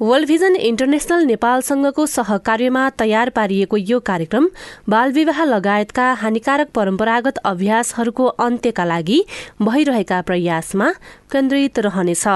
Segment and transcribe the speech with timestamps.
[0.00, 4.48] World vision international नेपालसँगको सहकार्यमा तयार पारिएको यो कार्यक्रम
[4.88, 9.18] बालविवाह लगायतका हानिकारक परम्परागत अभ्यासहरूको अन्त्यका लागि
[9.62, 10.88] भइरहेका प्रयासमा
[11.32, 12.26] केन्द्रित रहनेछ।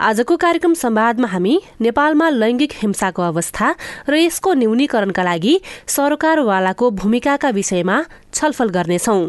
[0.00, 3.74] आजको कार्यक्रम संवादमा हामी नेपालमा लैंगिक हिंसाको अवस्था
[4.08, 9.20] र यसको न्यूनीकरणका लागि सरकारवालाको भूमिकाका विषयमा छलफल गर्नेछौं।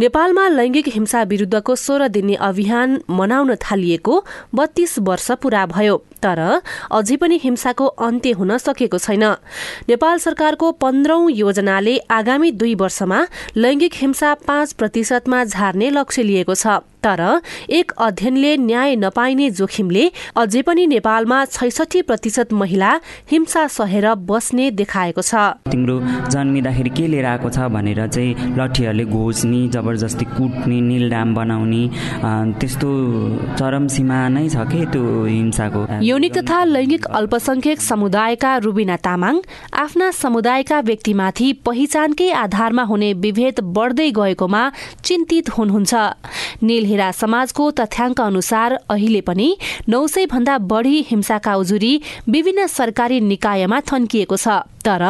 [0.00, 4.14] नेपालमा लैंगिक हिंसा विरूद्धको सोह्र दिने अभियान मनाउन थालिएको
[4.54, 6.40] बत्तीस वर्ष पूरा भयो तर
[6.90, 9.24] अझै पनि हिंसाको अन्त्य हुन सकेको छैन।
[9.88, 13.20] नेपाल सरकारको पन्ध्रौं योजनाले आगामी दुई वर्षमा
[13.56, 17.20] लैंगिक हिंसा पाँच प्रतिशतमा झार्ने लक्ष्य लिएको छ। तर
[17.70, 20.04] एक अध्ययनले न्याय नपाइने जोखिमले
[20.36, 22.90] अझै पनि नेपालमा छैसठी प्रतिशत महिला
[23.30, 25.34] हिंसा सहेर बस्ने देखाएको छ।
[25.70, 25.96] तिम्रो
[26.30, 31.82] जन्मिँदाखेरि के लिएर आएको छ भनेर चाहिँ लठीहरूले घोच्ने जबरजस्ती कुट्ने निलडाम बनाउने
[32.60, 32.90] त्यस्तो
[33.58, 35.80] चरम सीमा नै छ कि त्यो हिंसाको?
[36.02, 39.34] यौनिक तथा लैङ्गिक अल्पसंख्यक समुदायका रुबिना तामाङ
[39.74, 44.62] आफ्ना समुदायका व्यक्तिमाथि पहिचानकै आधारमा हुने विभेद बढ्दै गएकोमा
[45.04, 45.94] चिन्तित हुनुहुन्छ।
[46.62, 49.48] नील हेरा समाजको तथ्याङ्क अनुसार अहिले पनि
[49.88, 51.92] नौ सय भन्दा बढ़ी हिंसाका उजुरी
[52.28, 55.02] विभिन्न सरकारी निकायमा थन्किएको छ। तर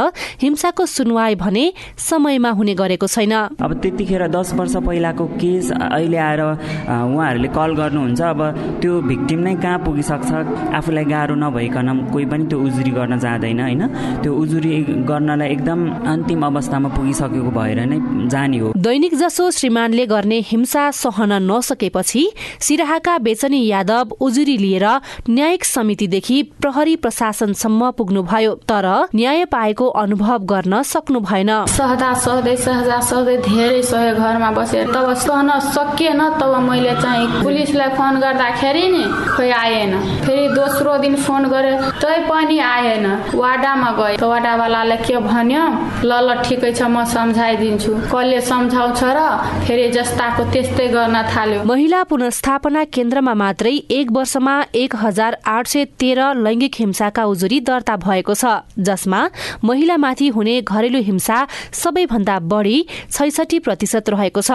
[0.42, 1.64] हिंसाको सुनवाई भने
[1.98, 8.20] समयमा हुने गरेको छैन। अब त्यतिखेर दस वर्ष पहिलाको केस अहिले आएर उहाँहरूले कल गर्नुहुन्छ।
[8.22, 8.40] अब
[8.80, 10.30] त्यो भिक्टिम नै कहाँ पुगिसक्छ?
[10.74, 13.82] आफूलाई गाह्रो नभइकन कोही पनि त्यो उजुरी गर्न जाँदैन होइन?
[14.22, 14.72] त्यो उजुरी
[15.06, 15.80] गर्नलाई एकदम
[16.12, 17.98] अन्तिम अवस्थामा पुगिसकेको भएर नै
[18.28, 22.22] जाने हो। दैनिक जसो श्रीमानले गर्ने हिंसा सहन नसकेपछि
[22.60, 24.86] सिराहाका बेचनी यादव उजुरी लिएर
[25.30, 32.98] न्यायिक समितिदेखि प्रहरी प्रशासनसम्म पुग्नुभयो। तर न्याय पाएको अनुभव गर्न सक्नु भएन सहदा सहदै सहदा
[33.08, 39.04] सहदै धेरै सहे घरमा बसेर तब सहन सकिएन तब मैले चाहिँ पुलिसलाई फोन गर्दाखेरि नि
[39.36, 39.92] खोइ आएन।
[40.24, 43.06] फेरि दोस्रो दिन फोन गरे तै पनि आएन।
[43.36, 45.64] वाडामा गए। वाडावालाले के भन्यो?
[46.08, 49.20] ल ल ठिकै छ म सम्झाइदिन्छु। कसले सम्झाउँछ र
[49.66, 55.84] फेरि जस्ताको त्यस्तै गर्न थाल्यो। महिला पुनस्थापना केन्द्रमा मात्रै एक वर्षमा एक हजार आठ सय
[56.00, 59.20] तेह्र लैङ्गिक हिंसाका उजुरी दर्ता भएको छ जसमा
[59.64, 62.78] महिलामाथि हुने घरेलु हिंसा सबैभन्दा बढी
[63.10, 64.50] छैसठी प्रतिशत रहेको छ।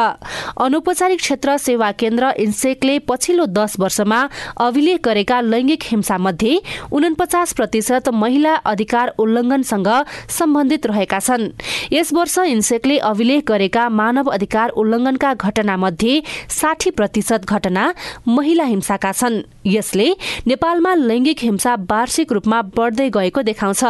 [0.58, 4.20] अनौपचारिक क्षेत्र सेवा केन्द्र इन्सेकले पछिल्लो दस वर्षमा
[4.58, 6.60] अभिलेख गरेका लैङ्गिक हिंसा मध्ये
[6.92, 9.90] उनपचास प्रतिशत महिला अधिकार उल्लङ्घनसँग
[10.30, 11.50] सम्बन्धित रहेका छन्।
[11.94, 17.94] यस वर्ष इन्सेकले अभिलेख गरेका मानव अधिकार उल्लङ्घनका घटना मध्ये साठी प्रतिशत घटना
[18.28, 20.10] महिला हिंसाका छन्। यसले
[20.48, 23.84] नेपालमा लैङ्गिक हिंसा वार्षिक रूपमा बढ्दै गएको देखाउँछ।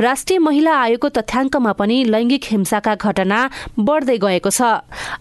[0.00, 3.38] राष्ट्रिय महिला आयोगको तथ्याङ्कमा पनि लैङ्गिक हिंसाका घटना
[3.78, 4.60] बढ्दै गएको छ।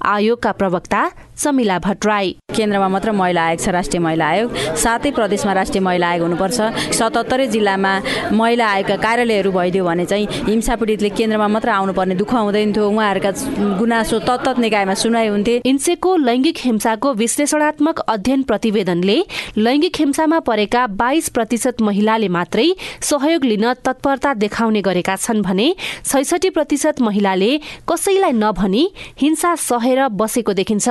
[0.05, 1.01] आयोगका प्रवक्ता
[1.37, 6.23] समिला भट्टराई। केन्द्रमा मात्र महिला आयोग छ राष्ट्रिय महिला आयोग। सातै प्रदेशमा राष्ट्रिय महिला आयोग
[6.23, 6.59] हुनुपर्छ।
[6.97, 7.94] सतहत्तरै जिल्लामा
[8.33, 13.31] महिला आयोगका कार्यालयहरू भइदियो भने चाहिँ हिंसा पीडितले केन्द्रमा मात्र आउनुपर्ने दुःख हुँदैन थियो। उहाँहरूका
[13.77, 19.17] गुनासो तत्त निकायमा सुनाइ हुन्थे। इन्सेको लैङ्गिक हिंसाको विश्लेषणात्मक अध्ययन प्रतिवेदनले
[19.57, 22.67] लैङ्गिक हिंसामा परेका बाइस प्रतिशत महिलाले मात्रै
[23.01, 25.67] सहयोग लिन तत्परता देखाउने गरेका छन् भने
[26.06, 27.51] छैसठी प्रतिशत महिलाले
[27.89, 28.83] कसैलाई नभनी
[29.21, 30.88] हिंसा सहेर बसेको देखिन्छ।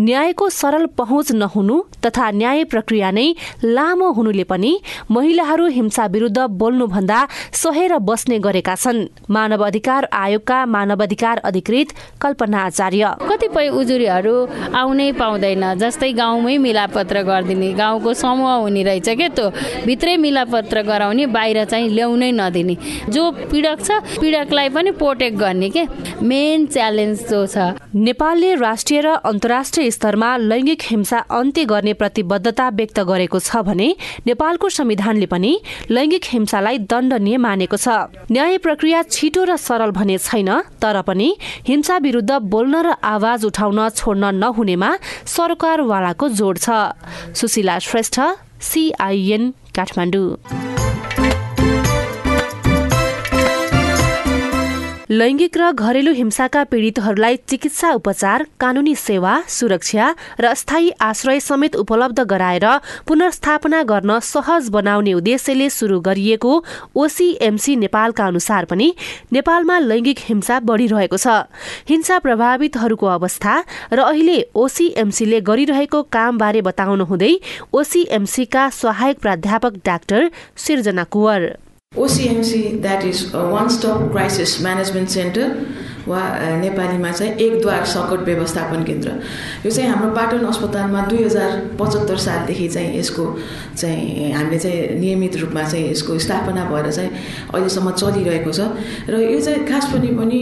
[0.00, 3.26] न्यायको सरल पहुँच नहुनु तथा न्याय प्रक्रिया नै
[3.64, 4.72] लामो हुनुले पनि
[5.10, 7.18] महिलाहरू हिंसा विरूद्ध बोल्नुभन्दा
[7.54, 11.88] सहेर बस्ने गरेका छन्। मानव अधिकार आयोगका मानव अधिकार अधिकृत
[12.20, 14.34] कल्पना आचार्य। कतिपय उजुरीहरू
[14.74, 19.48] आउनै पाउँदैन जस्तै गाउँमै मिलापत्र गरिदिने गाउँको समूह हुने रहेछ के त्यो?
[19.86, 22.76] भित्रै मिलापत्र गराउने बाहिर चाहिँ ल्याउनै नदिने।
[23.10, 23.90] जो पीडक छ
[24.20, 25.86] पीडकलाई पनि प्रोटेक्ट गर्ने के?
[26.22, 27.56] मेन च्यालेन्ज जो छ।
[27.94, 33.88] नेपालले राष्ट्रिय र अन्तर्राष्ट्रिय स्तरमा लैङ्गिक हिंसा अन्त्य गर्ने प्रतिबद्धता व्यक्त गरेको छ भने
[34.26, 35.52] नेपालको संविधानले पनि
[35.90, 37.88] लैङ्गिक हिंसालाई दण्डनीय मानेको छ।
[38.30, 40.50] न्याय प्रक्रिया छिटो र सरल भने छैन
[40.82, 41.28] तर पनि
[41.68, 44.90] हिंसा विरूद्ध बोल्न र आवाज उठाउन छोड्न नहुनेमा
[45.26, 46.68] सरकारवालाको जोड छ।
[47.34, 48.20] सुशीला श्रेष्ठ
[48.60, 49.44] सिआइएन
[49.76, 50.28] काठमाडौँ।
[55.10, 60.04] लैङ्गिक र घरेलु हिंसाका पीडितहरूलाई चिकित्सा उपचार कानूनी सेवा सुरक्षा
[60.38, 62.66] र स्थायी आश्रय समेत उपलब्ध गराएर
[63.08, 66.52] पुनर्स्थापना गर्न सहज बनाउने उद्देश्यले शुरू गरिएको
[66.94, 68.88] ओसीएमसी नेपालका अनुसार पनि
[69.32, 71.26] नेपालमा लैङ्गिक हिंसा बढ़िरहेको छ।
[71.90, 73.54] हिंसा प्रभावितहरूको अवस्था
[73.92, 77.32] र अहिले ओसीएमसीले गरिरहेको कामबारे बताउनुहुँदै
[77.74, 81.69] ओसीएमसीका सहायक प्राध्यापक doctor Srijana Kuwar.
[81.92, 85.46] That is a one stop crisis management center
[86.06, 86.20] वा
[86.62, 89.10] नेपालीमा चाहिँ एक द्वार सङ्कट व्यवस्थापन केन्द्र।
[89.64, 91.50] यो चाहिँ हाम्रो पाटन अस्पतालमा दुई हजार
[91.80, 93.24] पचहत्तर सालदेखि चाहिँ यसको
[93.76, 97.10] चाहिँ हामीले चाहिँ नियमित रूपमा चाहिँ यसको स्थापना भएर चाहिँ
[97.54, 98.70] अहिलेसम्म चलिरहेको छ।
[99.10, 100.40] र यो चाहिँ खास पनि पनि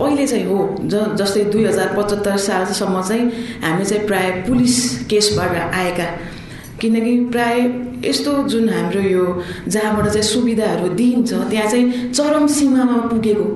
[0.00, 0.58] पहिले चाहिँ हो
[0.88, 3.30] ज जस्तै दुई हजार पचहत्तर सालसम्म चाहिँ
[3.62, 6.08] हामीले चाहिँ प्रायः पुलिस केसबाट आएका
[6.80, 7.60] किनकि प्राय
[8.04, 9.24] यस्तो जुन हाम्रो यो
[9.68, 13.48] जहाँबाट चाहिँ सुविधाहरू दिइन्छ त्यहाँ चाहिँ चरम सीमामा पुगेको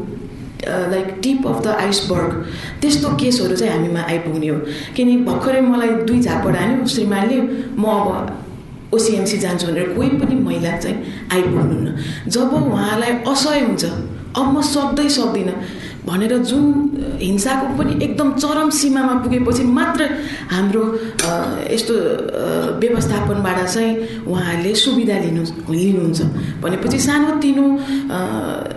[0.90, 2.32] like tip of the iceberg
[2.82, 4.58] त्यस्तो केसहरू चाहिँ हामीमा आइपुग्ने हो।
[4.96, 7.40] किनकि भर्खरै मलाई दुई झापड हान्यो श्रीमानले
[7.78, 10.96] म अब ओसिएमसी जान्छु भनेर कोही पनि महिला चाहिँ
[11.32, 13.84] आइपुग्नुहुन्न। जब उहाँलाई असह्य हुन्छ
[14.36, 15.54] अब म सक्दै सक्दिनँ।
[16.06, 16.64] भनेर जुन
[17.20, 20.02] हिंसाको पनि एकदम चरम सीमामा पुगेपछि मात्र
[20.50, 20.82] हाम्रो
[21.70, 21.94] यस्तो
[22.82, 26.20] व्यवस्थापनबाट चाहिँ उहाँहरूले सुविधा लिनु लिनुहुन्छ।
[26.62, 27.66] भनेपछि सानोतिनो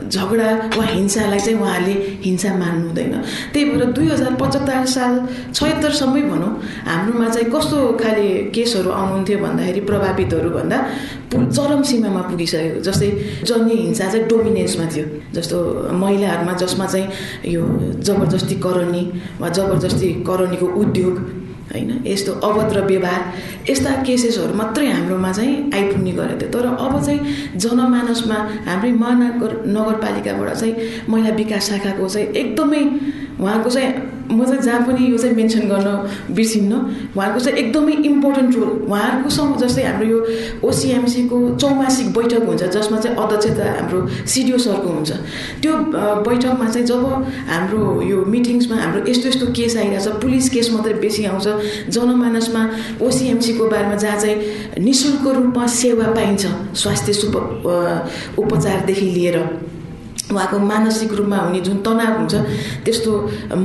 [0.10, 1.96] झगडा वा हिंसालाई चाहिँ उहाँहरूले
[2.26, 3.14] हिंसा मान्नु हुँदैन।
[3.54, 5.14] त्यही भएर दुई हजार पचहत्तर साल
[5.54, 6.54] छयत्तरसम्मै भनौँ
[6.86, 10.78] हाम्रोमा चाहिँ कस्तो खाले केसहरू आउनुहुन्थ्यो भन्दाखेरि प्रभावितहरू भन्दा
[11.52, 13.10] चरम सीमामा पुगिसकेको जस्तै
[13.44, 15.06] जन्य हिंसा चाहिँ डोमिनेन्समा थियो।
[15.36, 15.58] जस्तो
[15.94, 17.08] महिलाहरूमा जसमा चाहिँ
[17.54, 17.64] यो
[18.08, 19.04] जबरजस्ती करनी
[19.42, 21.16] वा जबरजस्ती करनीको उद्योग
[21.66, 21.92] होइन?
[22.08, 23.22] यस्तो अभद्र व्यवहार
[23.70, 27.20] यस्ता केसेसहरू मात्रै हाम्रोमा चाहिँ आइपुग्ने गरेको थियो। तर अब चाहिँ
[27.58, 28.38] जनमानसमा
[28.70, 30.74] हाम्रै महानगर नगरपालिकाबाट चाहिँ
[31.10, 32.84] महिला विकास शाखाको चाहिँ एकदमै
[33.40, 33.94] उहाँको चाहिँ
[34.26, 35.90] म चाहिँ जहाँ पनि यो चाहिँ मेन्सन गर्न
[36.36, 36.74] बिर्सिन्न।
[37.16, 40.20] उहाँको चाहिँ एकदमै इम्पोर्टेन्ट रोल उहाँहरूको सँग जस्तै हाम्रो यो
[40.66, 45.12] ओसिएमसीको चौमासिक बैठक हुन्छ जसमा चाहिँ अध्यक्षता हाम्रो सिडिओ सरको हुन्छ।
[45.62, 45.74] त्यो
[46.26, 47.06] बैठकमा चाहिँ जब
[47.52, 51.48] हाम्रो यो मिटिङ्समा हाम्रो यस्तो यस्तो केस आइरहेछ पुलिस केस मात्रै बेसी आउँछ
[51.94, 52.62] जनमानसमा
[53.06, 56.44] ओसिएमसीको बारेमा जहाँ चाहिँ नि शुल्क रूपमा सेवा पाइन्छ
[56.82, 57.36] स्वास्थ्य सुप
[58.40, 59.38] उपचारदेखि लिएर।
[60.32, 62.36] उहाँको मानसिक रूपमा हुने जुन तनाव हुन्छ
[62.86, 63.12] त्यस्तो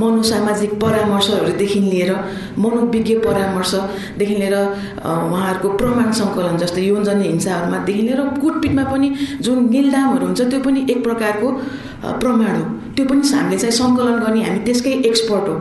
[0.00, 2.12] मनोसामाजिक परामर्शहरूदेखि लिएर
[2.58, 9.08] मनोविज्ञ परामर्शदेखि लिएर उहाँहरूको प्रमाण सङ्कलन जस्तै यौनजन्य हिंसाहरूमादेखि लिएर कुटपिटमा पनि
[9.40, 11.48] जुन निलदामहरू हुन्छ त्यो पनि एक प्रकारको
[12.20, 12.64] प्रमाण हो।
[12.96, 15.56] त्यो पनि हामीले चाहिँ सङ्कलन गर्ने हामी त्यसकै एक्सपर्ट हो।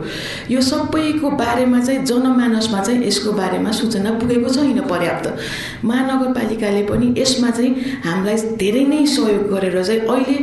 [0.50, 5.26] यो सबैको बारेमा चाहिँ जनमानसमा चाहिँ यसको बारेमा सूचना पुगेको छैन पर्याप्त।
[5.84, 7.72] महानगरपालिकाले पनि यसमा चाहिँ
[8.04, 10.36] हामीलाई धेरै नै सहयोग गरेर चाहिँ अहिले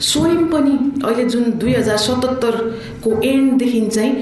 [0.00, 4.12] स्वयं पनि अहिले जुन दुई हजार सतहत्तरको एन्डदेखि चाहिँ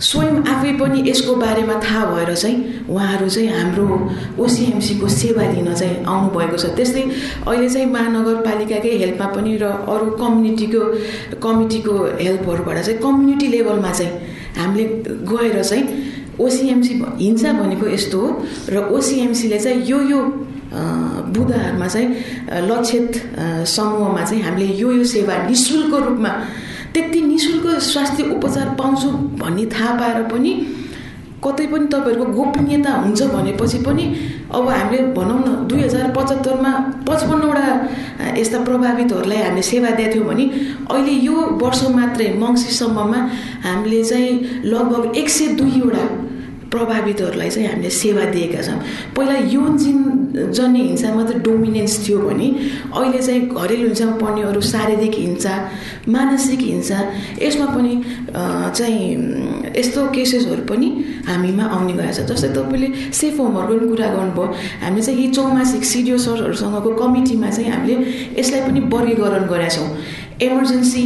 [0.00, 3.98] स्वयं आफै पनि यसको बारेमा थाहा भएर चाहिँ उहाँहरू चाहिँ हाम्रो
[4.44, 7.02] ओसिएमसीको सेवा लिन चाहिँ आउनुभएको छ। त्यस्तै
[7.48, 10.82] अहिले चाहिँ महानगरपालिकाकै हेल्पमा पनि र अरू कम्युनिटीको
[11.40, 14.12] कमिटीको हेल्पहरूबाट चाहिँ कम्युनिटी लेभलमा चाहिँ
[14.58, 14.84] हामीले
[15.32, 15.84] गएर चाहिँ
[16.40, 16.92] ओसिएमसी
[17.24, 18.28] हिंसा भनेको यस्तो हो।
[18.68, 20.20] र ओसिएमसीले चाहिँ यो यो
[21.32, 22.08] बुदाहरूमा चाहिँ
[22.62, 23.22] लक्षित
[23.66, 26.28] समूहमा चाहिँ हामीले यो यो सेवा नि शुल्क रूपमा
[26.94, 29.08] त्यति नि शुल्क स्वास्थ्य उपचार पाउँछु
[29.38, 30.52] भन्ने थाहा पाएर पनि
[31.44, 34.04] कतै पनि तपाईँहरूको गोपनीयता हुन्छ भनेपछि पनि
[34.50, 36.72] अब हामीले भनौँ न दुई हजार पचहत्तरमा
[37.08, 37.66] पचपन्नवटा
[38.36, 40.44] यस्ता प्रभावितहरूलाई हामीले सेवा दिएको थियौँ भने
[40.90, 43.20] अहिले यो वर्ष मात्रै मङ्सिरसम्ममा
[43.64, 46.04] हामीले चाहिँ लगभग एक सय दुईवटा
[46.72, 48.78] प्रभावितहरूलाई चाहिँ हामीले सेवा दिएका छौँ।
[49.16, 49.98] पहिला यौन जिन
[50.52, 52.48] जन्य हिंसा मात्रै डोमिनेन्स थियो भने
[52.92, 55.54] अहिले चाहिँ घरेलु हिंसामा पर्नेहरू शारीरिक हिंसा
[56.08, 56.98] मानसिक हिंसा
[57.42, 57.92] यसमा पनि
[58.76, 59.04] चाहिँ
[59.76, 60.88] यस्तो केसेसहरू पनि
[61.28, 64.46] हामीमा आउने गरेको छ। जस्तै तपाईँले सेफ होमहरूको पनि कुरा गर्नुभयो।
[64.82, 67.96] हामीले चाहिँ यी चौमासिक सिडिओ सरहरूसँगको कमिटीमा चाहिँ हामीले
[68.38, 69.88] यसलाई पनि वर्गीकरण गरेका छौँ।
[70.42, 71.04] इमर्जेन्सी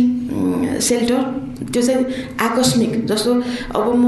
[0.88, 1.20] सेल्टर
[1.60, 2.04] त्यो चाहिँ
[2.40, 3.30] आकस्मिक जस्तो
[3.76, 4.06] अब म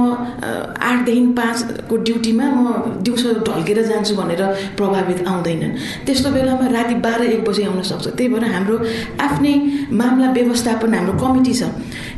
[0.80, 2.64] आठदेखि पाँचको ड्युटीमा म
[3.04, 4.42] दिउँसो ढल्केर जान्छु भनेर
[4.76, 5.73] प्रभावित आउँदैनन्।
[6.06, 8.76] त्यस्तो बेलामा राति बाह्र एक बजी आउन सक्छ। त्यही भएर हाम्रो
[9.21, 9.54] आफ्नै
[9.92, 11.62] मामला व्यवस्थापन हाम्रो कमिटी छ।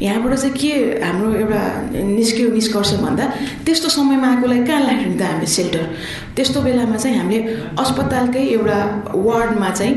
[0.02, 0.72] यहाँबाट चाहिँ के
[1.02, 1.62] हाम्रो एउटा
[1.92, 3.24] निस्क्यो निष्कर्ष भन्दा
[3.66, 5.84] त्यस्तो समयमा आएकोलाई कहाँ लाग्ने त हामीले सेल्टर?
[6.36, 7.40] त्यस्तो बेलामा चाहिँ हामीले
[7.78, 8.78] अस्पतालकै एउटा
[9.14, 9.94] वार्डमा चाहिँ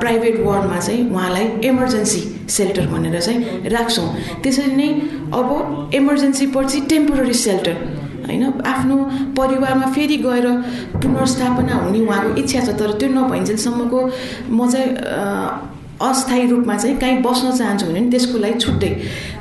[0.00, 4.08] प्राइभेट वार्डमा चाहिँ उहाँलाई इमर्जेन्सी सेल्टर भनेर चाहिँ राख्छौँ।
[4.42, 4.88] त्यसरी नै
[5.38, 5.48] अब
[5.94, 7.76] इमर्जेन्सी पछि टेम्पोररी सेल्टर
[8.26, 8.42] होइन?
[8.66, 8.96] आफ्नो
[9.36, 10.46] परिवारमा फेरि गएर
[11.02, 14.00] पुनर्स्थापना हुने उहाँको इच्छा छ तर त्यो नभइन्जेलसम्मको
[14.50, 14.90] म चाहिँ
[16.00, 18.90] अस्थायी रूपमा चाहिँ कहीँ बस्न चाहन्छु भने नि त्यसको लागि छुट्टै।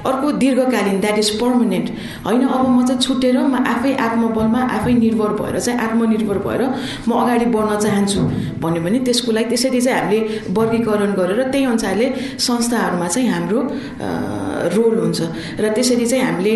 [0.05, 1.87] अर्को दीर्घकालीन द्याट इज पर्मानेन्ट
[2.25, 6.61] होइन अब म चाहिँ छुट्टेर म आफै आत्मबलमा आफै निर्भर भएर चाहिँ आत्मनिर्भर भएर
[7.07, 8.21] म अगाडि बढ्न चाहन्छु
[8.61, 10.19] भन्यो भने त्यसको लागि त्यसरी चाहिँ हामीले
[10.57, 12.07] वर्गीकरण गरेर त्यही अनुसारले
[12.47, 13.59] संस्थाहरूमा चाहिँ हाम्रो
[14.75, 15.19] रोल हुन्छ
[15.61, 16.55] र त्यसरी चाहिँ हामीले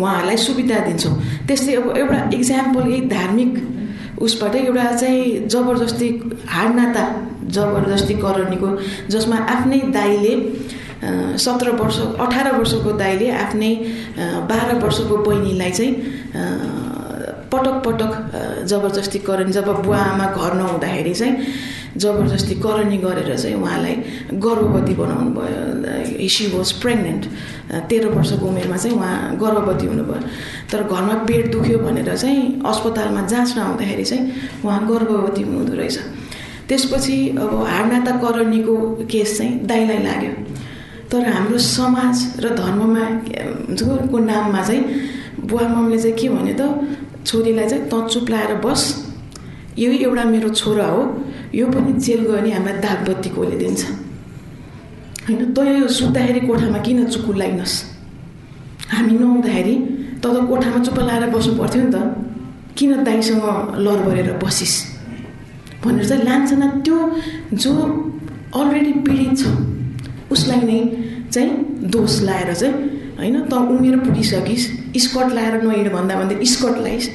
[0.00, 1.14] उहाँहरूलाई सुविधा दिन्छौँ।
[1.48, 3.52] त्यस्तै अब एउटा इक्जाम्पल यही धार्मिक
[4.22, 6.08] उसबाट एउटा चाहिँ जबरजस्ती
[6.48, 7.04] हाडनाता
[7.48, 8.68] जबरजस्ती करनीको
[9.10, 10.34] जसमा आफ्नै दाईले
[11.44, 13.74] सत्र वर्ष अठार वर्षको दाईले आफ्नै
[14.50, 15.92] बाह्र वर्षको बहिनीलाई चाहिँ
[17.52, 18.12] पटक पटक
[18.70, 21.34] जबरजस्ती करनी जब बुवा आमा घर नहुँदाखेरि चाहिँ
[22.02, 23.94] जबरजस्ती करनी गरेर चाहिँ उहाँलाई
[24.44, 27.26] गर्भवती बनाउनु भयो। सी वाज प्रेग्नेन्ट
[27.90, 30.20] तेह्र वर्षको उमेरमा चाहिँ उहाँ गर्भवती हुनुभयो।
[30.72, 34.32] तर घरमा पेट दुख्यो भनेर चाहिँ अस्पतालमा जाँच नआउँदाखेरि चाहिँ
[34.64, 35.98] उहाँ गर्भवती हुनुहुँदो रहेछ।
[36.68, 38.74] त्यसपछि अब हाडनाता करणीको
[39.10, 40.32] केस चाहिँ दाइलाई लाग्यो।
[41.12, 43.04] तर हाम्रो समाज र धर्ममा
[44.10, 44.82] को नाममा चाहिँ
[45.48, 46.62] बुवा मम्मीले चाहिँ के भन्यो त
[47.26, 48.82] छोरीलाई चाहिँ त चुप लाएर बस
[49.78, 51.02] यही एउटा मेरो छोरा हो
[51.54, 53.82] यो पनि जेल गयो भने हामीलाई दागबत्ती कसले दिन्छ।
[55.28, 55.40] होइन
[55.80, 57.76] यो सुत्दाखेरि कोठामा किन चुकुलाइनस्
[58.92, 59.74] हामी नहुँदाखेरि
[60.22, 61.96] त त कोठामा चुप्प लाएर बस्नु पर्थ्यो नि त।
[62.76, 63.44] किन दाइसँग
[63.84, 64.74] लर गरेर बसिस्?
[65.84, 66.98] भनेर चाहिँ लान्छना त्यो
[67.54, 67.72] जो
[68.60, 69.44] अलरेडी पीडित छ
[70.32, 70.80] उसलाई नै
[71.32, 71.50] चाहिँ
[71.90, 72.74] दोष लाएर चाहिँ
[73.18, 74.66] होइन त उमेर पुगिसकिस्
[75.04, 77.08] स्कर्ट लाएर नहिँड भन्दा भन्दा स्कर्ट लाइस्।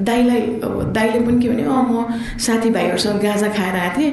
[0.00, 2.04] दाईलाई अब दाईले पनि के भने अँ म
[2.40, 4.12] साथीभाइहरूसँग गाजा खाएर आएको थिएँ।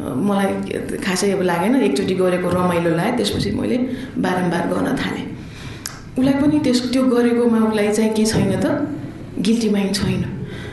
[0.00, 3.76] मलाई खासै अब लागेन एकचोटि गरेको रमाइलो लाग्यो त्यसपछि मैले
[4.18, 5.24] बारम्बार गर्न थालेँ।
[6.18, 8.66] उसलाई पनि त्यस त्यो गरेकोमा उसलाई चाहिँ के छैन त
[9.38, 10.22] गिल्टी माइन्ड छैन।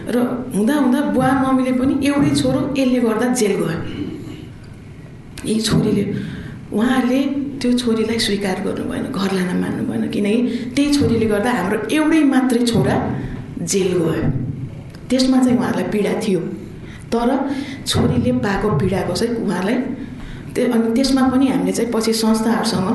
[0.08, 0.18] र
[0.56, 3.80] हुँदा हुँदा बुवा मम्मीले पनि एउटै छोरो यसले गर्दा जेल गयो।
[5.46, 6.04] यही छोरीले
[6.74, 7.22] उहाँहरूले
[7.60, 10.40] त्यो छोरीलाई स्वीकार गर्नु भएन घर लान मान्नु भएन किनकि
[10.76, 12.96] त्यही छोरीले गर्दा हाम्रो एउटै मात्रै छोरा
[13.72, 14.30] जेल गयो।
[15.10, 16.40] त्यसमा चाहिँ उहाँहरूलाई पीडा थियो।
[17.14, 17.30] तर
[17.88, 19.78] छोरीले पाएको पीडाको चाहिँ उहाँलाई
[20.58, 22.88] अनि त्यसमा पनि हामीले चाहिँ पछि संस्थाहरूसँग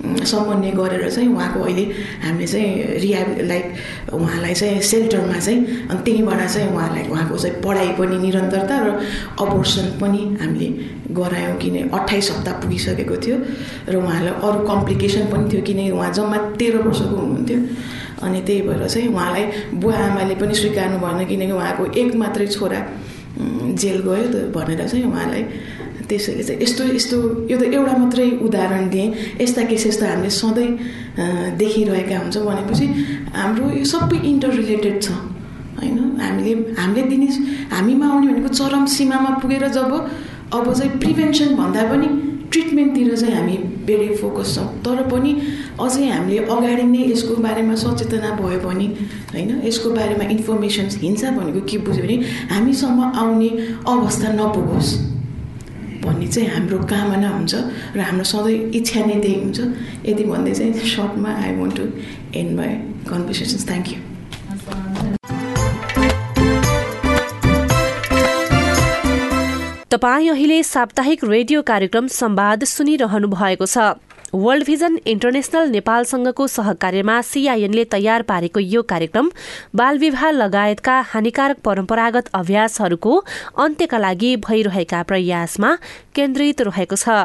[0.00, 1.84] समन्वय गरेर चाहिँ उहाँको अहिले
[2.24, 3.64] हामीले चाहिँ रिहा लाइक
[4.12, 8.88] उहाँलाई चाहिँ सेल्टरमा चाहिँ अनि त्यहीँबाट चाहिँ उहाँलाई उहाँको चाहिँ पढाइ पनि निरन्तरता र
[9.40, 10.68] अबोर्सन पनि हामीले
[11.12, 13.36] गरायौँ किन अठाइस हप्ता पुगिसकेको थियो
[13.88, 17.58] र उहाँलाई अरू कम्प्लिकेसन पनि थियो किनकि उहाँ जम्मा तेह्र वर्षको हुनुहुन्थ्यो।
[18.22, 22.80] अनि त्यही भएर चाहिँ उहाँलाई बुवा आमाले पनि स्वीकार्नु भएन किनकि उहाँको एक मात्रै छोरा
[23.80, 25.44] जेल गयो भनेर चाहिँ उहाँलाई
[26.10, 27.16] त्यसैले चाहिँ यस्तो यस्तो
[27.50, 29.08] यो त एउटा मात्रै उदाहरण दिएँ।
[29.40, 30.70] यस्ता केसेस त हामीले सधैँ
[31.56, 32.86] देखिरहेका हुन्छौँ भनेपछि
[33.34, 35.08] हाम्रो यो सबै इन्टर रिलेटेड छ
[35.78, 35.98] होइन?
[36.20, 37.28] हामीले हामीले दिने
[37.74, 39.92] हामीमा आउने भनेको चरम सीमामा पुगेर जब
[40.50, 42.08] अब चाहिँ प्रिभेन्सन भन्दा पनि
[42.50, 45.30] ट्रिटमेन्टतिर चाहिँ हामी धेरै फोकस छौँ। तर पनि
[45.80, 48.86] अझै हामीले अगाडि नै यसको बारेमा सचेतना भयो भने
[49.30, 49.50] होइन?
[49.64, 52.16] यसको बारेमा इन्फर्मेसन हिंसा भनेको के बुझ्यो भने
[52.50, 53.50] हामीसम्म आउने
[53.86, 54.90] अवस्था नपुगोस्।
[56.04, 57.54] भन्ने चाहिँ हाम्रो कामना हुन्छ
[57.96, 59.58] र हाम्रो सधैँ इच्छा नै त्यही हुन्छ।
[60.08, 61.84] यति भन्दै चाहिँ सर्टमा I want to
[62.40, 62.70] end my
[63.10, 63.98] conversations thank you
[69.90, 73.78] तपाईँ अहिले साप्ताहिक रेडियो कार्यक्रम संवाद सुनिरहनु भएको छ।
[74.34, 79.30] वर्ल्ड भिजन इन्टरनेशनल नेपालसँगको सहकार्यमा सीआईएनले तयार पारेको यो कार्यक्रम
[79.74, 83.18] बालविवाह लगायतका हानिकारक परम्परागत अभ्यासहरूको
[83.58, 85.74] अन्त्यका लागि भइरहेका प्रयासमा
[86.14, 87.18] केन्द्रित रहेको छ।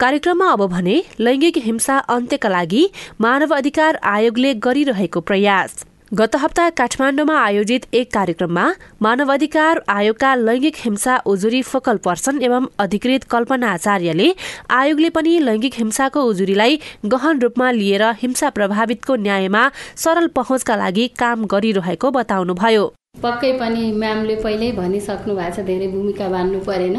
[0.00, 2.88] कार्यक्रममा अब भने लैङ्गिक हिंसा अन्त्यका लागि
[3.20, 8.66] मानव अधिकार आयोगले गरिरहेको प्रयास। गत हप्ता काठमाडौँमा आयोजित एक कार्यक्रममा
[9.02, 14.28] मानवाधिकार आयोगका लैङ्गिक हिंसा उजुरी फोकल पर्सन एवं अधिकृत कल्पना आचार्यले
[14.70, 16.78] आयोगले पनि लैङ्गिक हिंसाको उजुरीलाई
[17.14, 19.64] गहन रूपमा लिएर हिंसा प्रभावितको न्यायमा
[20.04, 22.86] सरल पहुँचका लागि काम गरिरहेको बताउनुभयो।
[23.16, 26.96] पक्कै पनि म्यामले पहिल्यै भनिसक्नु भएको छ धेरै भूमिका बाँध्नु परेन।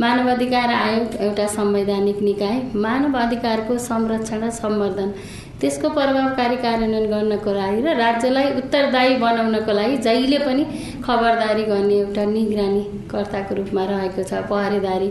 [0.00, 5.12] मानव अधिकार आयोग एउटा संवैधानिक निकाय। मानव अधिकारको संरक्षण र सम्वर्धन
[5.60, 10.62] त्यसको प्रभावकारी कार्यान्वयन गर्नको लागि र राज्यलाई उत्तरदायी बनाउनको लागि जहिले पनि
[11.06, 15.10] खबरदारी गर्ने एउटा निगरानीकर्ताको रूपमा रहेको छ पहरेदारी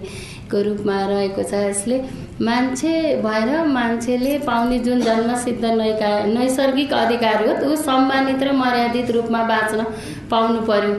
[0.52, 1.98] को रूपमा रहेको छ। यसले
[2.42, 2.92] मान्छे
[3.24, 9.86] भएर मान्छेले पाउने जुन जन्मसिद्ध नैका नैसर्गिक अधिकार हो त्यो सम्मानित र मर्यादित रूपमा बाँच्न
[10.32, 10.94] पाउनु पर्यो।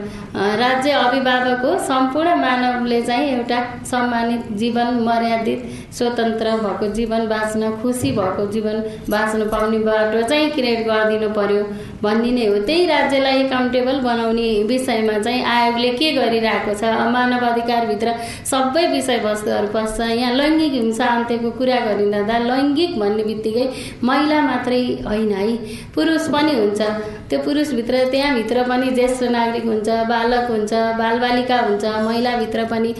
[0.57, 3.59] राज्य अभिभावक हो सम्पूर्ण मानवले चाहिँ एउटा
[3.91, 8.79] सम्मानित जीवन मर्यादित स्वतन्त्र भएको जीवन बाँच्न खुसी भएको जीवन
[9.09, 11.63] बाँच्न पाउने बाटो चाहिँ क्रिएट गरिदिनु पर्यो
[12.03, 16.83] भन्ने नै हो। त्यही राज्यलाई एकाउन्टेबल बनाउने विषयमा चाहिँ आयोगले के गरिरहेको छ?
[17.15, 18.15] मानव अधिकारभित्र
[18.51, 23.65] सबै विषयवस्तुहरू पस्छ। यहाँ लैङ्गिक हिंसा अन्त्यको कुरा गरिरहँदा लैङ्गिक भन्ने बित्तिकै
[24.03, 25.47] महिला मात्रै होइन है।
[25.95, 26.81] पुरुष पनि हुन्छ।
[27.29, 32.91] त्यो पुरुषभित्र त्यहाँभित्र पनि ज्येष्ठ नागरिक हुन्छ बालक हुन्छ बालबालिका हुन्छ महिलाभित्र पनि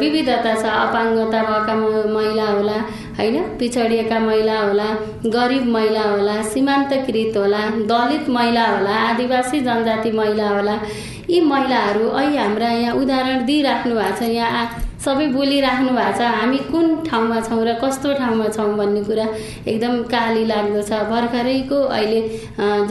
[0.00, 1.74] विविधता छ अपाङ्गता भएका
[2.14, 2.78] महिला होला
[3.18, 3.36] होइन?
[3.58, 4.88] पिछडिएका महिला होला
[5.34, 10.78] गरिब महिला होला सीमान्तकृत होला दलित महिला होला आदिवासी जनजाति महिला होला
[11.30, 14.64] यी महिलाहरू अहिले हाम्रा यहाँ उदाहरण दिइराख्नु भएको छ। यहाँ
[15.04, 19.26] सबै बोलिराख्नु भएको छ। हामी कुन ठाउँमा छौँ र कस्तो ठाउँमा छौँ भन्ने कुरा
[19.66, 22.20] एकदम काली लाग्दो छ। भर्खरैको अहिले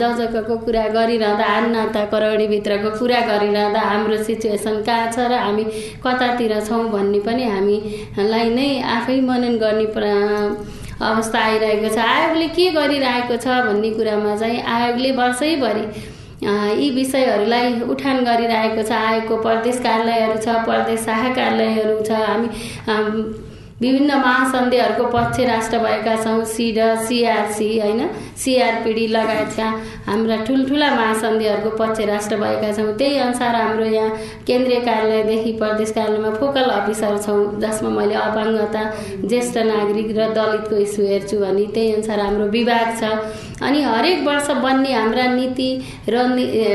[0.00, 5.64] जजको कुरा गरिरहँदा नाता करौडीभित्रको कुरा गरिरहँदा हाम्रो सिचुएसन कहाँ छ र हामी
[6.06, 9.86] कतातिर छौँ भन्ने पनि हामीलाई नै आफै मनन गर्ने
[10.94, 15.84] अवस्था आइरहेको छ। आयोगले के गरिरहेको छ भन्ने कुरामा चाहिँ आयोगले वर्षैभरि
[16.44, 22.48] यी विषयहरूलाई उठान गरिरहेको छ आयोगको प्रदेश कार्यालयहरू छ प्रदेश शाखा कार्यालयहरू छ हामी
[23.80, 28.00] विभिन्न महासन्धिहरूको पक्ष राष्ट्र भएका छौँ। सिड सिआरसी होइन?
[28.38, 29.66] सिआरपिडी लगायतका
[30.06, 34.10] हाम्रा ठुल्ठुला महासन्धिहरूको पक्ष राष्ट्र भएका छौँ। त्यही अनुसार हाम्रो यहाँ
[34.46, 38.82] केन्द्रीय कार्यालयदेखि प्रदेश कार्यालयमा फोकल अफिसर छौँ। जसमा मैले अपाङ्गता
[39.26, 43.12] ज्येष्ठ नागरिक र दलितको इस्यु हेर्छु भने त्यही अनुसार हाम्रो विभाग छ।
[43.62, 45.70] अनि हरेक वर्ष बन्ने हाम्रा नीति
[46.08, 46.16] र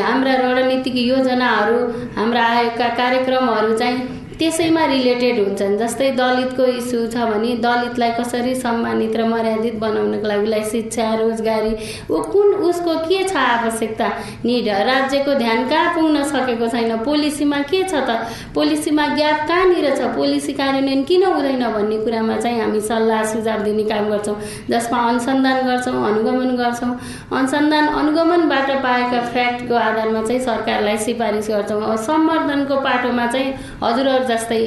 [0.04, 1.80] हाम्रा रणनीतिक योजनाहरू
[2.16, 9.16] हाम्रा आयोगका कार्यक्रमहरू चाहिँ त्यसैमा रिलेटेड हुन्छन्। जस्तै दलितको इस्यु छ भने दलितलाई कसरी सम्मानित
[9.20, 11.74] र मर्यादित बनाउनको लागि उसलाई शिक्षा रोजगारी
[12.08, 14.08] ऊ कुन उसको के छ आवश्यकता?
[14.46, 16.96] निड राज्यको ध्यान कहाँ पुग्न सकेको छैन?
[17.04, 18.16] पोलिसीमा के छ त?
[18.56, 20.08] पोलिसीमा ग्याप कहाँनिर छ?
[20.16, 24.38] पोलिसी कार्यान्वयन किन हुँदैन भन्ने कुरामा चाहिँ हामी सल्लाह सुझाव दिने काम गर्छौँ।
[24.72, 26.94] जसमा अनुसन्धान गर्छौँ अनुगमन गर्छौँ।
[27.36, 34.60] अनुसन्धान अनुगमनबाट पाएका फ्याक्टको आधारमा चाहिँ सरकारलाई सिफारिस गर्छौँ। सम्वर्धनको पाटोमा चाहिँ हजुरहरू जस्तै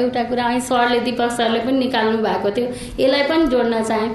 [0.00, 2.66] एउटा कुरा सरले दिपक सरले पनि निकाल्नु भएको थियो।
[3.00, 4.10] यसलाई पनि जोड्न चाहेँ।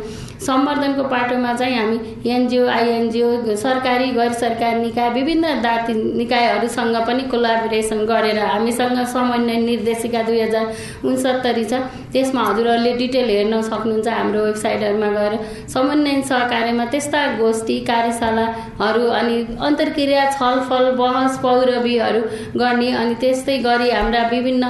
[0.46, 1.98] सम्वर्धनको पाटोमा चाहिँ हामी
[2.32, 10.22] एनजिओ आइएनजिओ सरकारी गैर सरकारी निकाय विभिन्न जाति निकायहरूसँग पनि कोलाबोरेसन गरेर हामीसँग समन्वय निर्देशिका
[10.24, 10.66] दुई हजार
[11.06, 11.82] उनसत्तरी छ।
[12.14, 15.34] त्यसमा हजुरहरूले डिटेल हेर्न सक्नुहुन्छ हाम्रो वेबसाइटहरूमा गएर।
[15.74, 19.36] समन्वय सहकार्यमा त्यस्ता गोष्ठी कार्यशालाहरू अनि
[19.68, 22.22] अन्तर्क्रिया छलफल बहस पौरवीहरू
[22.60, 24.70] गर्ने अनि त्यस्तै गरी हाम्रा विभिन्न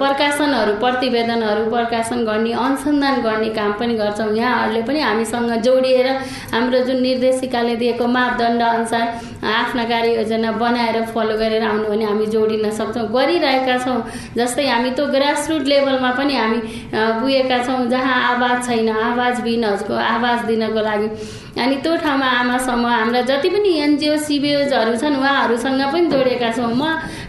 [0.00, 6.08] प्रकाशनहरू प्रतिवेदनहरू प्रकाशन गर्ने अनुसन्धान गर्ने काम पनि गर्छौँ। यहाँहरूले पनि हामीसँग जोडिएर
[6.52, 9.06] हाम्रो जुन निर्देशिकाले दिएको मापदण्ड अनुसार
[9.46, 13.98] आफ्ना कार्ययोजना बनाएर फलो गरेर आउनु भने हामी जोडिन सक्छौँ गरिरहेका छौँ।
[14.36, 16.60] जस्तै हामी त्यो ग्रासरुट लेभलमा पनि हामी
[16.92, 21.08] पुगेका छौँ जहाँ आवाज छैन आवाजबिनहरूको आवाज दिनको लागि।
[21.56, 26.82] अनि त्यो ठाउँमा आमासम्म हाम्रा जति पनि एनजिओ सिबिओजहरू छन् उहाँहरूसँग पनि जोडिएका छौँ। म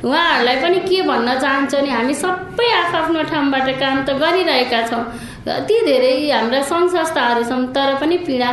[0.03, 5.03] उहाँहरूलाई पनि के भन्न चाहन्छु भने हामी सबै आफ्नो ठाउँबाट काम त गरिरहेका छौँ।
[5.49, 8.49] अति धेरै हाम्रा सङ्घ संस्थाहरू छन् तर पनि पीडा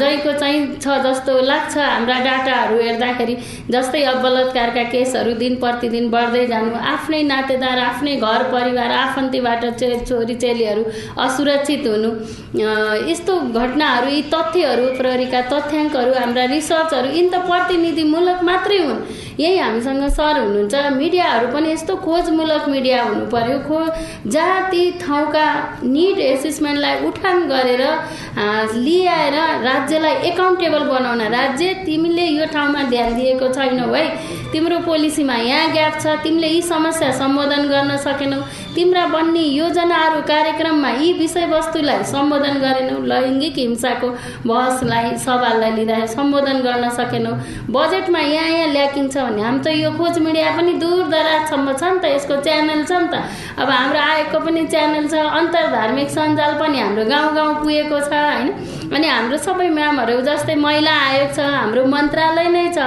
[0.00, 3.36] जैको चाहिँ छ जस्तो लाग्छ हाम्रा डाटाहरू हेर्दाखेरि।
[3.70, 9.64] जस्तै अब बलात्कारका केसहरू दिन प्रतिदिन बढ्दै जानु आफ्नै नातेदार आफ्नै घर परिवार आफन्तीबाट
[10.08, 10.84] छोरी चेलीहरू
[11.26, 12.10] असुरक्षित हुनु।
[13.10, 18.98] यस्तो घटनाहरू यी तथ्यहरू प्रहरीका तथ्याङ्कहरू हाम्रा रिसर्चहरू यिन त प्रतिनिधिमूलक मात्रै हुन्।
[19.40, 23.78] यही हामीसँग सर हुनुहुन्छ। मिडियाहरू पनि यस्तो खोजमूलक मिडिया हुनु पर्यो खो
[24.30, 25.46] जहाँ ती ठाउँका
[25.84, 27.82] निड एसेसमेन्टलाई उठान गरेर
[28.76, 34.04] लिआएर राज्यलाई एकाउन्टेबल बनाउन। राज्य तिमीले यो ठाउँमा ध्यान दिएको छैनौ है।
[34.52, 38.40] तिम्रो पोलिसीमा यहाँ ग्याप छ। तिमीले यी समस्या सम्बोधन गर्न सकेनौ।
[38.74, 44.08] तिम्रा बन्ने योजनाहरू कार्यक्रममा यी विषयवस्तुलाई सम्बोधन गरेनौ। लैङ्गिक हिंसाको
[44.46, 47.32] बहसलाई सवाललाई लिँदा सम्बोधन गर्न सकेनौ।
[47.72, 51.82] बजेटमा यहाँ यहाँ ल्याकिङ छ भने हामी त यो खोज मिडिया पनि दूर दराजसम्म छ
[51.92, 53.14] नि त यसको च्यानल छ नि त।
[53.62, 58.48] अब हाम्रो आएको पनि च्यानल छ अन्तर्धार्मिक सञ्जाल पनि हाम्रो गाउँ गाउँ पुगेको छ होइन?
[58.92, 62.78] अनि हाम्रो सबै म्यामहरू जस्तै महिला आयोग छ हाम्रो मन्त्रालय नै छ।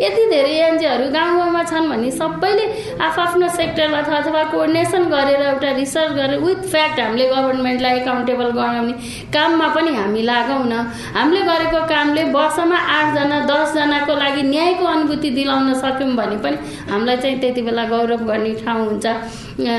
[0.00, 2.64] यति धेरै एनजिओहरू गाउँ गाउँमा छन् भने सबैले
[3.06, 8.94] आफ्नो सेक्टरमा छ अथवा कोअर्डिनेसन गरेर एउटा रिसर्च गरेर विथ फ्याक्ट हामीले गभर्मेन्टलाई एकाउन्टेबल गराउने
[9.34, 10.74] काममा पनि हामी लागौँ न।
[11.14, 16.56] हामीले गरेको कामले वर्षमा आठजना दसजनाको लागि न्यायको अनुभूति दिलाउन सक्यौँ भने पनि
[16.90, 19.06] हामीलाई चाहिँ त्यति बेला गौरव गर्ने ठाउँ हुन्छ।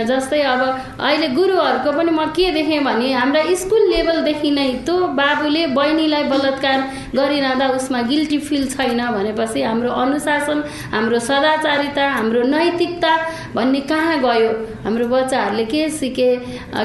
[0.10, 0.62] जस्तै अब
[1.00, 6.80] अहिले गुरुहरूको पनि म के देखेँ भने हाम्रा स्कुल लेभलदेखि नै त्यो बाबुले बहिनीलाई बलात्कार
[7.16, 10.64] गरिरहँदा उसमा गिल्टी फिल छैन भनेपछि हाम्रो अनुशासन
[10.94, 13.12] हाम्रो सदाचारिता हाम्रो नैतिकता
[13.56, 14.52] भन्ने कहाँ गयो?
[14.84, 16.30] हाम्रो बच्चाहरूले के सिके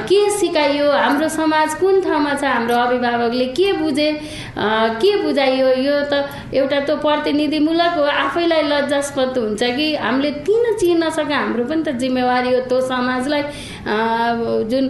[0.08, 0.90] के सिकाइयो?
[0.90, 2.44] हाम्रो समाज कुन ठाउँमा छ?
[2.44, 4.10] हाम्रो अभिभावकले के बुझे
[5.02, 5.68] के बुझाइयो?
[5.86, 8.62] यो त एउटा त प्रतिनिधिमूलक हो आफैलाई
[9.08, 11.34] लज्जास्पद हुन्छ कि हामीले किन चिन्न सके?
[11.34, 13.42] हाम्रो पनि त जिम्मेवारी हो। त्यो समाजलाई
[14.68, 14.84] जुन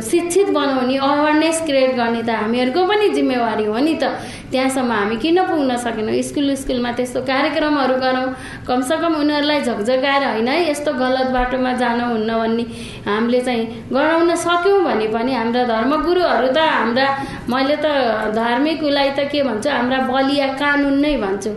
[0.00, 4.04] शिक्षित बनाउने अवेरनेस क्रिएट गर्ने त हामीहरूको पनि जिम्मेवारी हो नि त।
[4.48, 6.14] त्यहाँसम्म हामी किन पुग्न सकेनौँ?
[6.24, 8.28] स्कुल स्कुलमा त्यस्तो कार्यक्रमहरू गरौँ।
[8.68, 12.64] कमसेकम उनीहरूलाई झकझगाएर होइन है यस्तो गलत बाटोमा जानुहुन्न भन्ने
[13.04, 17.06] हामीले चाहिँ गराउन सक्यौँ भने पनि हाम्रा धर्मगुरुहरू त हाम्रा
[17.52, 17.86] मैले त
[18.32, 19.68] धार्मिक उसलाई त के भन्छु?
[19.68, 21.52] हाम्रा बलिया कानुन नै भन्छु।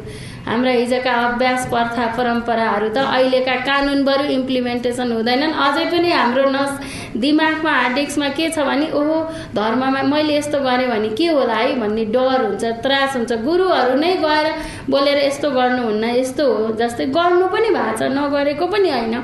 [0.47, 6.71] हाम्रा हिजोका अभ्यास प्रथा परम्पराहरू त अहिलेका कानुनबरु इम्प्लिमेन्टेसन हुँदैनन्। अझै पनि हाम्रो नस
[7.15, 9.17] दिमागमा हार्डिक्समा के छ भने ओहो
[9.56, 14.13] धर्ममा मैले यस्तो गरेँ भने के होला है भन्ने डर हुन्छ त्रास हुन्छ। गुरुहरू नै
[14.25, 14.47] गएर
[14.89, 19.15] बोलेर यस्तो गर्नुहुन्न यस्तो हो जस्तै गर्नु पनि भएको छ नगरेको पनि होइन।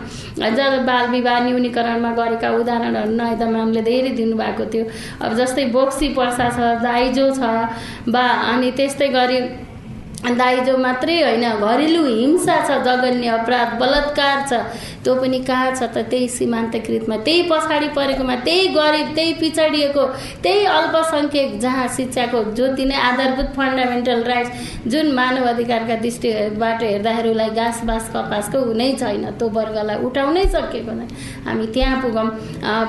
[0.57, 4.85] जब बाल विवाह न्यूनीकरणमा गरेका उदाहरणहरू नयदा म्यामले धेरै दिनुभएको थियो।
[5.25, 7.41] अब जस्तै बोक्सी पर्सा छ दाइजो छ
[8.13, 9.39] बा अनि त्यस्तै गरी
[10.25, 14.53] दाइजो मात्रै होइन घरेलु हिंसा छ जघन्य अपराध बलात्कार छ।
[15.07, 16.03] त्यो पनि कहाँ छ त?
[16.11, 20.03] त्यही सीमान्तकृतमा त्यही पछाडि परेकोमा त्यही गरिब त्यही पिछडिएको
[20.43, 24.51] त्यही अल्पसङ्ख्यक जहाँ शिक्षाको जति नै आधारभूत फन्डामेन्टल राइट्स
[24.91, 30.91] जुन मानव अधिकारका दृष्टिबाट हेर्दाखेरि उसलाई घाँस बाँस कपासको हुनै छैन त्यो वर्गलाई उठाउनै सकेको
[30.99, 31.07] नै।
[31.47, 32.27] हामी त्यहाँ पुगौँ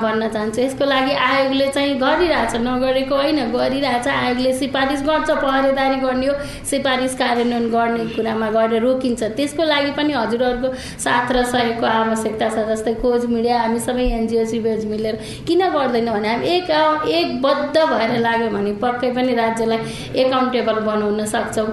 [0.03, 6.27] भन्न चाहन्छु। यसको लागि आयोगले चाहिँ गरिरहेछ नगरेको होइन गरिरहेछ। आयोगले सिफारिस गर्छ पहरेदारी गर्ने
[6.27, 6.35] हो।
[6.67, 12.67] सिफारिस कार्यान्वयन गर्ने कुरामा गएर रोकिन्छ। त्यसको लागि पनि हजुरहरूको साथ र सहयोगको आवश्यकता छ
[12.69, 15.15] जस्तै खोज मिडिया हामी सबै एनजिओ सिबिएज मिलेर
[15.47, 16.71] किन गर्दैन भने हामी एक
[17.15, 19.79] एकबद्ध भएर लाग्यो भने पक्कै पनि राज्यलाई
[20.23, 21.67] एकाउन्टेबल बनाउन सक्छौँ।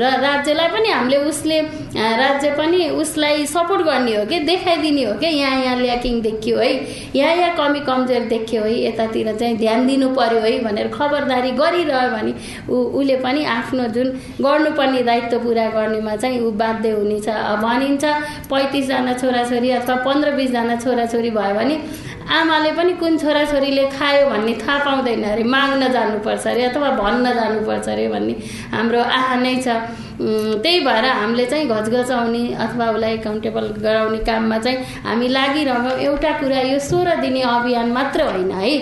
[0.00, 1.60] र राज्यलाई पनि हामीले उसले
[2.22, 6.70] राज्य पनि उसलाई सपोर्ट गर्ने हो कि देखाइदिने हो कि यहाँ यहाँ ल्याकिङ देखियो है
[7.14, 12.10] यहाँ यहाँ कमी कमजोर देखियो है यतातिर चाहिँ ध्यान दिनु पर्यो है भनेर खबरदारी गरिरह्यो
[12.16, 12.32] भने
[12.68, 14.08] ऊ उसले पनि आफ्नो जुन
[14.40, 17.28] गर्नुपर्ने दायित्व पुरा गर्नेमा चाहिँ ऊ बाध्य हुनेछ।
[17.64, 18.04] भनिन्छ
[18.50, 21.76] पैँतिसजना छोराछोरी अथवा पन्ध्र बिसजना छोराछोरी भयो भने
[22.30, 27.88] आमाले पनि कुन छोराछोरीले खायो भन्ने थाहा पाउँदैन अरे माग्न जानुपर्छ अरे अथवा भन्न जानुपर्छ
[27.88, 28.34] अरे भन्ने
[28.72, 29.68] हाम्रो आहा नै छ।
[30.62, 36.60] त्यही भएर हामीले चाहिँ घचघचाउने अथवा उसलाई एकाउन्टेबल गराउने काममा चाहिँ हामी लागिरहँ एउटा कुरा
[36.70, 38.74] यो सोह्र दिने अभियान मात्र होइन है।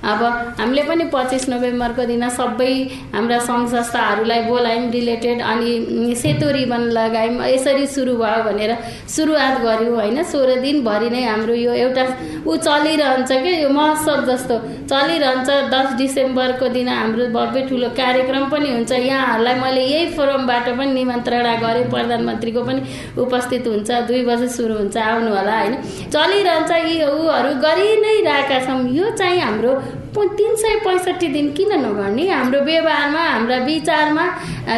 [0.00, 0.22] अब
[0.58, 2.72] हामीले पनि पच्चिस नोभेम्बरको दिन सबै
[3.14, 8.72] हाम्रा सङ्घ संस्थाहरूलाई बोलायौँ रिलेटेड अनि सेतो रिबन लगायौँ। यसरी सुरु भयो भनेर
[9.14, 10.22] सुरुवात गऱ्यौँ होइन?
[10.24, 12.04] सोह्र दिनभरि नै हाम्रो यो एउटा
[12.46, 14.56] ऊ चलिरहन्छ क्या यो महोत्सव जस्तो
[14.88, 20.92] चलिरहन्छ। दस डिसेम्बरको दिन हाम्रो भव्य ठुलो कार्यक्रम पनि हुन्छ। यहाँहरूलाई मैले यही फोरमबाट पनि
[20.92, 22.80] निमन्त्रणा गरेँ प्रधानमन्त्रीको पनि
[23.20, 25.74] उपस्थित हुन्छ। दुई बजे सुरु हुन्छ आउनु होला होइन?
[26.08, 29.72] चलिरहन्छ यी ऊहरू गरि नै रहेका छौँ। यो चाहिँ हाम्रो
[30.10, 32.26] तिन सय पैँसठी दिन किन नगर्ने?
[32.28, 34.24] हाम्रो व्यवहारमा हाम्रा विचारमा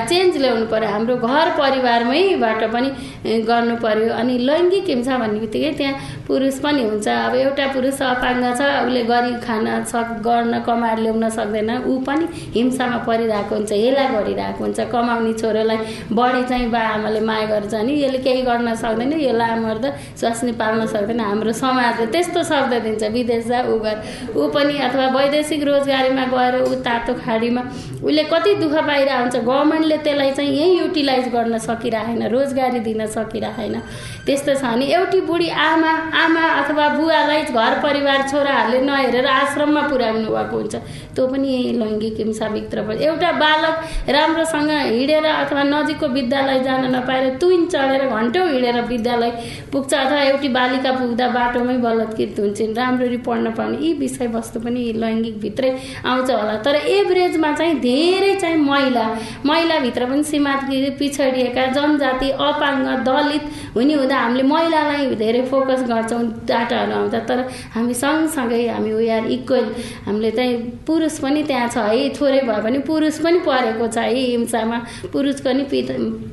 [0.08, 2.88] चेन्ज ल्याउनु पऱ्यो हाम्रो घर परिवारमैबाट पनि
[3.48, 5.94] गर्नु पऱ्यो अनि लैङ्गिक हिंसा भन्ने बित्तिकै त्यहाँ
[6.28, 11.28] पुरुष पनि हुन्छ। अब एउटा पुरुष अपाङ्ग छ उसले गरी खान सक गर्न कमाएर ल्याउन
[11.28, 15.78] सक्दैन। ऊ पनि हिंसामा परिरहेको हुन्छ हेला गरिरहेको हुन्छ। कमाउने छोरोलाई
[16.12, 19.84] बढी चाहिँ बा आमाले माया गर्छ नि। यसले केही गर्न सक्दैन यो लामर्द
[20.20, 23.80] स्वास्नी पाल्न सक्दैन। हाम्रो समाजले त्यस्तो शब्द दिन्छ विदेश जा ऊ
[24.36, 27.62] ऊ पनि अथवा वैदेशिक रोजगारीमा गएर ऊ तातो खाडीमा
[28.02, 33.74] उसले कति दुःख पाइरहेको हुन्छ गभर्मेन्टले त्यसलाई चाहिँ यहीँ युटिलाइज गर्न सकिरहेन रोजगारी दिन सकिरहेन।
[34.26, 40.30] त्यस्तो छ भने एउटी बुढी आमा आमा अथवा बुवालाई घर परिवार छोराहरूले नहेरेर आश्रममा पुर्याउनु
[40.30, 40.74] भएको हुन्छ।
[41.14, 43.74] त्यो पनि यही लैङ्गिक हिंसाभित्र पनि। एउटा बालक
[44.16, 49.30] राम्रोसँग हिँडेर अथवा नजिकको विद्यालय जान नपाएर तुइन चढेर घन्टौँ हिँडेर विद्यालय
[49.72, 54.80] पुग्छ अथवा एउटी बालिका पुग्दा बाटोमै बलत्कृत हुन्छन्। राम्ररी पढ्न पाउने यी विषयवस्तु पनि
[55.12, 55.70] लैङ्गिकभित्रै
[56.04, 59.06] आउँछ होला। तर एभरेजमा चाहिँ धेरै चाहिँ महिला
[59.46, 60.60] महिलाभित्र पनि सीमात
[60.98, 63.44] पिछडिएका जनजाति अपाङ्ग दलित
[63.76, 67.40] हुने हुँदा हामीले महिलालाई धेरै फोकस गर्छौँ डाटाहरू आउँदा तर
[67.74, 69.66] हामी सँगसँगै हामी वी आर इक्वल
[70.06, 74.14] हामीले चाहिँ पुरुष पनि त्यहाँ छ है थोरै भए पनि पुरुष पनि परेको छ है
[74.14, 74.78] हिंसामा।
[75.12, 75.64] पुरुषको नि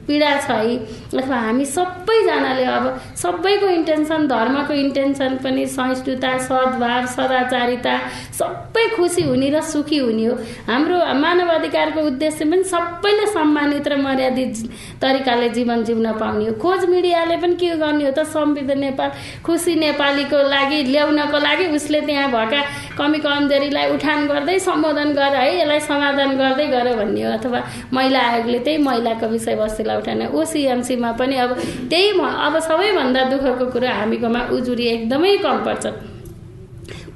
[0.07, 0.75] पीडा छ है।
[1.19, 2.85] अथवा हामी सबैजनाले अब
[3.17, 7.97] सबैको इन्टेन्सन धर्मको इन्टेन्सन पनि सहिष्णुता सद्भाव सदाचारिता
[8.39, 10.33] सब सबै खुसी हुने र सुखी हुने हो।
[10.69, 14.53] हाम्रो मानव अधिकारको उद्देश्य पनि सबैले सम्मानित र मर्यादित
[15.01, 18.29] तरिकाले जीवन जिउन पाउने हो। खोज मिडियाले पनि के गर्ने हो त?
[18.29, 19.09] संविधान नेपाल
[19.41, 22.61] खुसी नेपालीको लागि ल्याउनको लागि उसले त्यहाँ भएका
[22.97, 27.59] कमी कमजोरीलाई उठान गर्दै सम्बोधन गर है यसलाई समाधान गर्दै गर भन्ने हो। अथवा
[27.93, 31.57] महिला आयोगले त्यही महिलाको विषयवस्तुलाई उठाउने ओसिएमसीमा पनि अब
[31.89, 32.09] त्यही
[32.45, 35.85] अब सबैभन्दा दुःखको कुरो हामीकोमा उजुरी एकदमै कम पर्छ।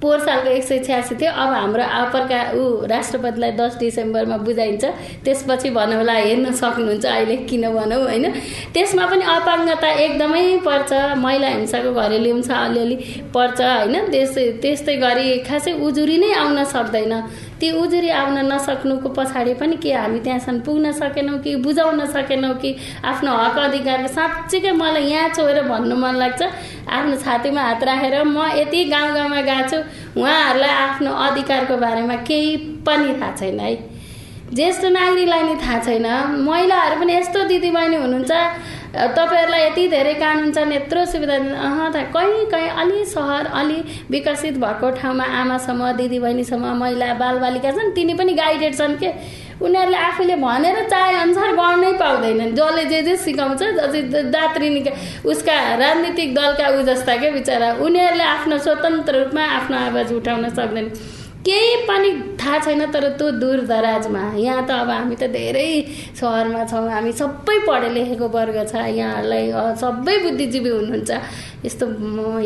[0.04, 4.84] पोहोर सालको एक सय छ्यासी थियो। अब हाम्रो अपरका ऊ राष्ट्रपतिलाई दस डिसेम्बरमा बुझाइन्छ।
[5.24, 8.26] त्यसपछि भनौँ होला हेर्न सक्नुहुन्छ अहिले किन भनौँ होइन।
[8.76, 10.92] त्यसमा पनि अपाङ्गता एकदमै पर्छ।
[11.24, 12.96] महिला हिंसाको घरेलु हिंसा अलिअलि
[13.36, 17.14] पर्छ होइन। त्यस्तै त्यस्तै गरी खासै उजुरी नै आउन सक्दैन।
[17.64, 22.76] त्यो उजुरी आउन नसक्नुको पछाडि पनि के हामी त्यहाँसम्म पुग्न सकेनौँ कि बुझाउन सकेनौँ कि
[23.08, 26.42] आफ्नो हक अधिकारको साँच्चीकै मलाई यहाँ छोएर भन्नु मन लाग्छ।
[26.92, 29.78] आफ्नो छातीमा हात राखेर म यति गाउँ गाउँमा गएको छु
[30.20, 32.52] उहाँहरूलाई आफ्नो अधिकारको बारेमा केही
[32.84, 33.76] पनि थाहा छैन है।
[34.54, 36.08] ज्येष्ठ नागरिकलाई नि थाहा छैन।
[36.44, 38.32] महिलाहरू पनि यस्तो दिदीबहिनी हुनुहुन्छ
[38.94, 43.78] तपाईँहरूलाई यति धेरै कानुन छन् यत्रो सुविधा अह त कहीँ कहीँ अलि सहर अलि
[44.12, 49.10] विकसित भएको ठाउँमा आमासम्म दिदीबहिनीसम्म महिला बालबालिका छन् तिनी पनि गाइडेड छन् के?
[49.66, 54.70] उनीहरूले आफूले भनेर चाहे अनुसार गर्नै पाउँदैनन्। जसले जे जे सिकाउँछ जति दात्री
[55.26, 60.88] उसका राजनीतिक दलका ऊ जस्ता के बिचरा उनीहरूले आफ्नो स्वतन्त्र रूपमा आफ्नो आवाज उठाउन सक्दैन
[61.46, 65.72] केही पनि थाहा छैन तर त्यो दूर दराजमा। यहाँ त अब हामी त धेरै
[66.16, 71.12] सहरमा छौँ। हामी सबै पढे लेखेको वर्ग छ। यहाँहरूलाई सबै बुद्धिजीवी हुनुहुन्छ।
[71.66, 71.86] यस्तो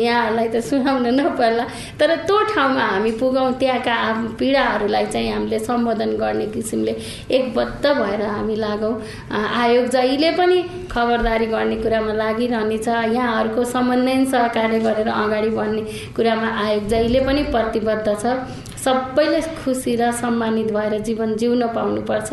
[0.02, 3.94] यहाँहरूलाई त सुनाउन नपर्ला। तर त्यो ठाउँमा हामी पुगौँ त्यहाँका
[4.38, 6.94] पीडाहरूलाई चाहिँ हामीले सम्बोधन गर्ने किसिमले
[7.30, 8.94] एकबद्ध भएर हामी लागौँ।
[9.30, 10.58] आयोग जहिले पनि
[10.90, 15.82] खबरदारी गर्ने कुरामा लागिरहनेछ। यहाँहरूको समन्वयन सहकार्य गरेर अगाडि बढ्ने
[16.16, 22.32] कुरामा आयोग जहिले पनि प्रतिबद्ध छ। सबैले खुसी र सम्मानित भएर जीवन जिउन पाउनुपर्छ।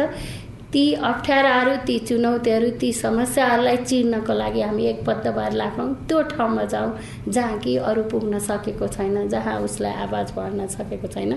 [0.73, 6.91] ती अप्ठ्याराहरू ती चुनौतीहरू ती समस्याहरूलाई चिर्नको लागि हामी एकबद्ध भएर लाग्छौँ त्यो ठाउँमा जाउँ
[7.29, 11.31] जहाँ कि अरू पुग्न सकेको छैन जहाँ उसलाई आवाज बढ्न सकेको छैन।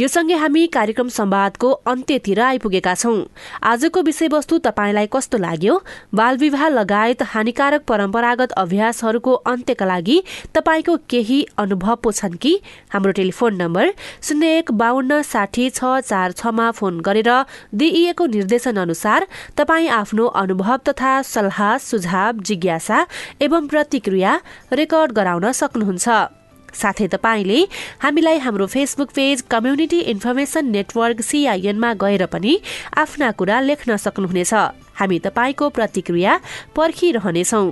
[0.00, 3.16] यो सँगै हामी कार्यक्रम संवादको अन्त्यतिर आइपुगेका छौं।
[3.62, 5.74] आजको विषयवस्तु तपाईँलाई कस्तो लाग्यो?
[6.14, 10.16] बाल विवाह लगायत हानिकारक परम्परागत अभ्यासहरूको अन्त्यका लागि
[10.56, 12.54] तपाईँको केही अनुभव पो छन् कि?
[12.88, 13.92] हाम्रो टेलिफोन नम्बर
[14.24, 17.30] शून्य एक बाहन्न साठी छ चार छमा फोन गरेर
[17.76, 23.06] दिइएको निर्देशन अनुसार तपाईँ आफ्नो अनुभव तथा सल्लाह सुझाव जिज्ञासा
[23.42, 24.40] एवं प्रतिक्रिया
[24.72, 26.39] रेकर्ड गराउन सक्नुहुन्छ।
[26.72, 27.60] साथै तपाईँले
[28.02, 32.58] हामीलाई हाम्रो Facebook page community information network सिआइएनमा गएर पनि
[32.96, 34.54] आफ्ना कुरा लेख्न सक्नुहुनेछ।
[35.00, 36.40] हामी तपाईँको प्रतिक्रिया
[36.76, 37.64] पर्खिरहनेछौ।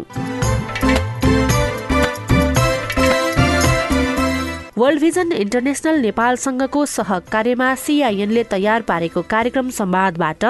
[4.78, 10.44] वर्ल्ड भिजन इन्टरनेसनल नेपालसँगको सहकार्यमा सिआइएनले तयार पारेको कार्यक्रम संवादबाट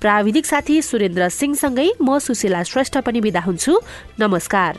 [0.00, 3.80] प्राविधिक साथी सुरेन्द्र सिंहसँगै म सुशीला श्रेष्ठ पनि विदा हुन्छु।
[4.20, 4.78] नमस्कार।